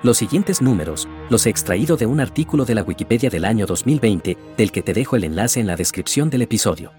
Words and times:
Los 0.00 0.18
siguientes 0.18 0.62
números 0.62 1.08
los 1.28 1.44
he 1.46 1.50
extraído 1.50 1.96
de 1.96 2.06
un 2.06 2.20
artículo 2.20 2.64
de 2.64 2.76
la 2.76 2.84
Wikipedia 2.84 3.30
del 3.30 3.44
año 3.44 3.66
2020, 3.66 4.38
del 4.56 4.70
que 4.70 4.82
te 4.82 4.92
dejo 4.92 5.16
el 5.16 5.24
enlace 5.24 5.58
en 5.58 5.66
la 5.66 5.74
descripción 5.74 6.30
del 6.30 6.42
episodio. 6.42 6.92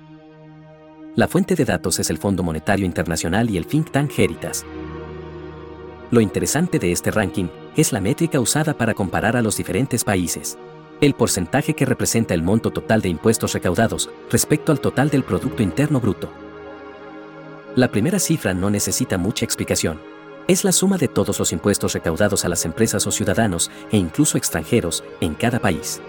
La 1.15 1.29
fuente 1.29 1.55
de 1.55 1.63
datos 1.63 1.97
es 1.99 2.09
el 2.09 2.17
Fondo 2.17 2.43
Monetario 2.43 2.85
Internacional 2.85 3.49
y 3.49 3.57
el 3.57 3.67
think 3.67 3.91
tank 3.91 4.11
Heritas. 4.19 4.65
Lo 6.11 6.19
interesante 6.19 6.77
de 6.77 6.91
este 6.91 7.09
ranking 7.09 7.47
es 7.77 7.93
la 7.93 8.01
métrica 8.01 8.41
usada 8.41 8.73
para 8.73 8.93
comparar 8.93 9.37
a 9.37 9.41
los 9.41 9.55
diferentes 9.55 10.03
países. 10.03 10.57
El 10.99 11.13
porcentaje 11.13 11.75
que 11.75 11.85
representa 11.85 12.33
el 12.33 12.43
monto 12.43 12.71
total 12.71 13.01
de 13.01 13.07
impuestos 13.07 13.53
recaudados 13.53 14.09
respecto 14.29 14.73
al 14.73 14.81
total 14.81 15.09
del 15.09 15.23
Producto 15.23 15.63
Interno 15.63 16.01
Bruto. 16.01 16.29
La 17.77 17.89
primera 17.89 18.19
cifra 18.19 18.53
no 18.53 18.69
necesita 18.69 19.17
mucha 19.17 19.45
explicación. 19.45 20.01
Es 20.49 20.63
la 20.63 20.71
suma 20.71 20.97
de 20.97 21.07
todos 21.07 21.37
los 21.37 21.53
impuestos 21.53 21.93
recaudados 21.93 22.43
a 22.43 22.49
las 22.49 22.65
empresas 22.65 23.05
o 23.05 23.11
ciudadanos, 23.11 23.69
e 23.91 23.97
incluso 23.97 24.35
extranjeros, 24.35 25.03
en 25.21 25.35
cada 25.35 25.59
país. 25.59 26.01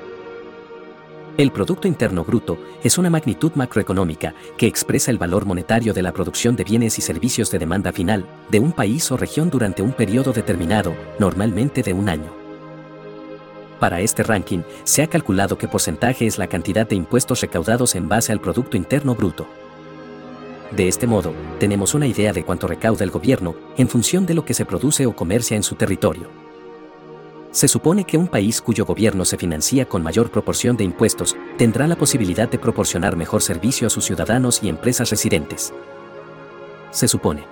El 1.37 1.53
Producto 1.53 1.87
Interno 1.87 2.25
Bruto 2.25 2.57
es 2.83 2.97
una 2.97 3.11
magnitud 3.11 3.53
macroeconómica 3.55 4.35
que 4.57 4.67
expresa 4.67 5.11
el 5.11 5.19
valor 5.19 5.45
monetario 5.45 5.93
de 5.93 6.01
la 6.01 6.13
producción 6.13 6.57
de 6.57 6.65
bienes 6.65 6.99
y 6.99 7.03
servicios 7.03 7.51
de 7.51 7.59
demanda 7.59 7.93
final 7.93 8.25
de 8.51 8.61
un 8.61 8.73
país 8.73 9.13
o 9.13 9.19
región 9.19 9.51
durante 9.51 9.83
un 9.83 9.93
periodo 9.93 10.33
determinado, 10.33 10.95
normalmente 11.19 11.83
de 11.83 11.93
un 11.93 12.09
año. 12.09 12.33
Para 13.79 14.01
este 14.01 14.23
ranking, 14.23 14.61
se 14.85 15.03
ha 15.03 15.07
calculado 15.07 15.59
qué 15.59 15.69
porcentaje 15.69 16.27
es 16.27 16.39
la 16.39 16.47
cantidad 16.47 16.89
de 16.89 16.97
impuestos 16.97 17.43
recaudados 17.43 17.95
en 17.95 18.09
base 18.09 18.33
al 18.33 18.41
Producto 18.41 18.79
Interno 18.79 19.15
Bruto. 19.15 19.60
De 20.71 20.87
este 20.87 21.07
modo, 21.07 21.35
tenemos 21.59 21.95
una 21.95 22.07
idea 22.07 22.33
de 22.33 22.45
cuánto 22.45 22.69
recauda 22.69 23.05
el 23.05 23.11
gobierno 23.11 23.57
en 23.77 23.89
función 23.89 24.25
de 24.25 24.35
lo 24.35 24.45
que 24.45 24.55
se 24.55 24.65
produce 24.65 25.05
o 25.07 25.17
comercia 25.17 25.57
en 25.57 25.65
su 25.65 25.75
territorio. 25.75 26.29
Se 27.51 27.67
supone 27.67 28.05
que 28.05 28.17
un 28.17 28.29
país 28.29 28.61
cuyo 28.61 28.87
gobierno 28.87 29.25
se 29.25 29.37
financia 29.37 29.85
con 29.85 30.05
mayor 30.05 30.31
proporción 30.31 30.77
de 30.77 30.85
impuestos 30.85 31.37
tendrá 31.59 31.89
la 31.89 31.97
posibilidad 31.97 32.49
de 32.49 32.61
proporcionar 32.61 33.17
mejor 33.17 33.43
servicio 33.43 33.89
a 33.89 33.91
sus 33.91 34.05
ciudadanos 34.05 34.63
y 34.63 34.69
empresas 34.69 35.11
residentes. 35.11 35.75
Se 36.93 37.09
supone. 37.09 37.45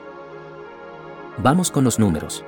Vamos 1.39 1.73
con 1.73 1.83
los 1.83 1.99
números. 1.99 2.45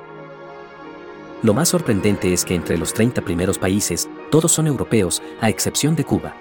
Lo 1.43 1.53
más 1.53 1.69
sorprendente 1.69 2.31
es 2.31 2.45
que 2.45 2.55
entre 2.55 2.77
los 2.77 2.93
30 2.93 3.21
primeros 3.23 3.57
países, 3.57 4.07
todos 4.29 4.51
son 4.53 4.67
europeos, 4.67 5.21
a 5.41 5.49
excepción 5.49 5.95
de 5.95 6.05
Cuba. 6.05 6.35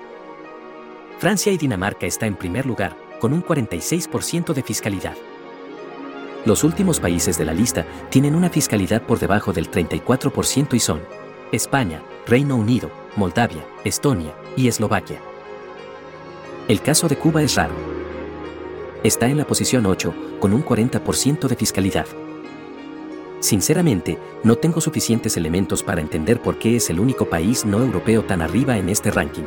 Francia 1.19 1.50
y 1.50 1.59
Dinamarca 1.59 2.06
está 2.06 2.27
en 2.27 2.37
primer 2.37 2.67
lugar, 2.67 2.97
con 3.21 3.33
un 3.33 3.45
46% 3.45 4.53
de 4.53 4.63
fiscalidad. 4.65 5.15
Los 6.45 6.65
últimos 6.65 6.99
países 6.99 7.39
de 7.39 7.45
la 7.45 7.53
lista 7.53 7.87
tienen 8.09 8.35
una 8.35 8.49
fiscalidad 8.51 9.03
por 9.03 9.19
debajo 9.19 9.53
del 9.53 9.71
34% 9.71 10.75
y 10.75 10.81
son 10.81 11.03
España, 11.53 12.03
Reino 12.27 12.57
Unido, 12.57 12.91
Moldavia, 13.17 13.65
Estonia 13.85 14.35
y 14.57 14.67
Eslovaquia. 14.67 15.21
El 16.67 16.81
caso 16.81 17.09
de 17.09 17.17
Cuba 17.17 17.43
es 17.43 17.57
raro. 17.57 17.75
Está 19.03 19.27
en 19.27 19.37
la 19.37 19.47
posición 19.47 19.87
8, 19.87 20.15
con 20.41 20.53
un 20.53 20.65
40% 20.65 21.47
de 21.47 21.57
fiscalidad. 21.57 22.07
Sinceramente, 23.41 24.19
no 24.45 24.57
tengo 24.57 24.81
suficientes 24.81 25.37
elementos 25.37 25.83
para 25.83 26.01
entender 26.01 26.41
por 26.41 26.59
qué 26.59 26.77
es 26.77 26.91
el 26.91 27.01
único 27.01 27.27
país 27.29 27.65
no 27.65 27.79
europeo 27.79 28.23
tan 28.23 28.43
arriba 28.43 28.79
en 28.79 28.89
este 28.89 29.11
ranking. 29.11 29.47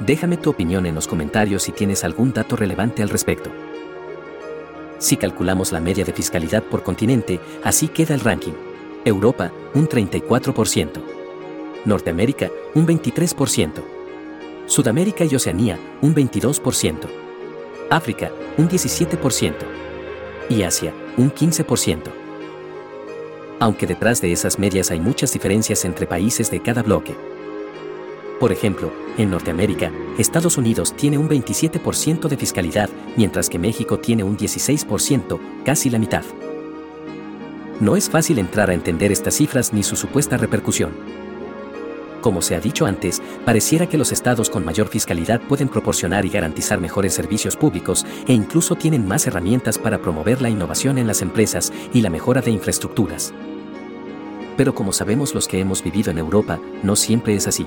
Déjame 0.00 0.38
tu 0.38 0.48
opinión 0.48 0.86
en 0.86 0.94
los 0.94 1.06
comentarios 1.06 1.64
si 1.64 1.72
tienes 1.72 2.04
algún 2.04 2.32
dato 2.32 2.56
relevante 2.56 3.02
al 3.02 3.10
respecto. 3.10 3.50
Si 4.98 5.16
calculamos 5.18 5.72
la 5.72 5.80
media 5.80 6.04
de 6.04 6.12
fiscalidad 6.12 6.62
por 6.62 6.82
continente, 6.82 7.38
así 7.62 7.88
queda 7.88 8.14
el 8.14 8.20
ranking. 8.20 8.52
Europa, 9.04 9.52
un 9.74 9.88
34%. 9.88 11.02
Norteamérica, 11.84 12.50
un 12.74 12.86
23%. 12.86 13.82
Sudamérica 14.66 15.24
y 15.24 15.34
Oceanía, 15.34 15.78
un 16.00 16.14
22%. 16.14 16.96
África, 17.90 18.30
un 18.56 18.68
17%. 18.68 19.54
Y 20.48 20.62
Asia, 20.62 20.94
un 21.18 21.30
15%. 21.30 21.98
Aunque 23.58 23.86
detrás 23.86 24.22
de 24.22 24.32
esas 24.32 24.58
medias 24.58 24.90
hay 24.90 25.00
muchas 25.00 25.32
diferencias 25.32 25.84
entre 25.84 26.06
países 26.06 26.50
de 26.50 26.60
cada 26.60 26.82
bloque. 26.82 27.14
Por 28.40 28.52
ejemplo, 28.52 28.90
en 29.18 29.30
Norteamérica, 29.30 29.92
Estados 30.16 30.56
Unidos 30.56 30.96
tiene 30.96 31.18
un 31.18 31.28
27% 31.28 32.26
de 32.26 32.38
fiscalidad, 32.38 32.88
mientras 33.14 33.50
que 33.50 33.58
México 33.58 33.98
tiene 33.98 34.24
un 34.24 34.38
16%, 34.38 35.38
casi 35.62 35.90
la 35.90 35.98
mitad. 35.98 36.24
No 37.80 37.96
es 37.96 38.08
fácil 38.08 38.38
entrar 38.38 38.70
a 38.70 38.74
entender 38.74 39.12
estas 39.12 39.34
cifras 39.34 39.74
ni 39.74 39.82
su 39.82 39.94
supuesta 39.94 40.38
repercusión. 40.38 40.92
Como 42.22 42.40
se 42.40 42.54
ha 42.54 42.60
dicho 42.60 42.86
antes, 42.86 43.20
pareciera 43.44 43.86
que 43.86 43.98
los 43.98 44.10
estados 44.10 44.48
con 44.48 44.64
mayor 44.64 44.88
fiscalidad 44.88 45.42
pueden 45.42 45.68
proporcionar 45.68 46.24
y 46.24 46.30
garantizar 46.30 46.80
mejores 46.80 47.12
servicios 47.12 47.56
públicos 47.56 48.06
e 48.26 48.32
incluso 48.32 48.74
tienen 48.74 49.06
más 49.06 49.26
herramientas 49.26 49.76
para 49.78 50.00
promover 50.00 50.40
la 50.40 50.48
innovación 50.48 50.96
en 50.96 51.06
las 51.06 51.20
empresas 51.20 51.74
y 51.92 52.00
la 52.00 52.08
mejora 52.08 52.40
de 52.40 52.52
infraestructuras. 52.52 53.34
Pero 54.56 54.74
como 54.74 54.92
sabemos 54.92 55.34
los 55.34 55.46
que 55.46 55.60
hemos 55.60 55.84
vivido 55.84 56.10
en 56.10 56.18
Europa, 56.18 56.58
no 56.82 56.96
siempre 56.96 57.34
es 57.34 57.46
así. 57.46 57.66